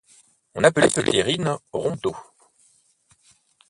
On 0.55 0.63
appelait 0.63 0.89
ces 0.89 1.03
terrines 1.03 1.59
ronds 1.71 1.95
d'eau. 1.97 2.17